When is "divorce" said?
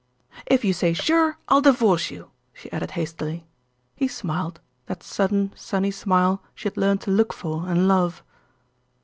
1.61-2.09